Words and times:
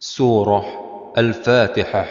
سورة 0.00 0.64
الفاتحة 1.18 2.04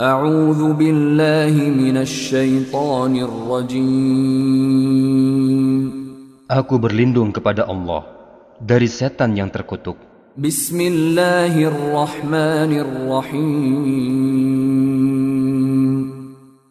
أعوذ 0.00 0.72
بالله 0.72 1.54
من 1.76 1.96
الشيطان 1.96 3.14
الرجيم 3.16 4.60
Aku 6.50 6.82
berlindung 6.82 7.30
kepada 7.30 7.62
Allah 7.62 8.02
dari 8.58 8.90
setan 8.90 9.38
yang 9.38 9.54
terkutuk. 9.54 9.94
بسم 10.34 10.78
الله 10.82 11.54
الرحمن 11.54 12.72
الرحيم 12.74 14.30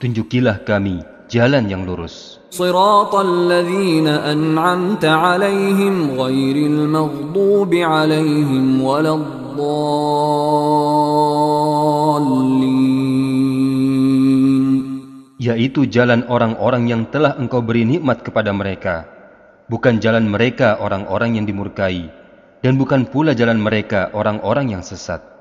Tunjukilah 0.00 0.64
kami 0.64 1.04
jalan 1.28 1.68
yang 1.68 1.84
lurus. 1.84 2.40
صراط 2.50 3.14
الذين 3.14 4.08
أنعمت 4.08 5.04
عليهم 5.04 6.10
غير 6.10 6.56
المغضوب 6.56 7.74
عليهم 7.74 8.82
ولا 8.82 9.14
الضالين 9.14 11.03
yaitu 15.45 15.85
jalan 15.85 16.25
orang-orang 16.25 16.89
yang 16.89 17.05
telah 17.13 17.37
engkau 17.37 17.61
beri 17.61 17.85
nikmat 17.85 18.25
kepada 18.25 18.49
mereka, 18.49 19.05
bukan 19.69 20.01
jalan 20.01 20.25
mereka 20.25 20.81
orang-orang 20.81 21.37
yang 21.37 21.45
dimurkai, 21.45 22.09
dan 22.65 22.81
bukan 22.81 23.05
pula 23.05 23.37
jalan 23.37 23.61
mereka 23.61 24.09
orang-orang 24.17 24.73
yang 24.73 24.81
sesat. 24.81 25.34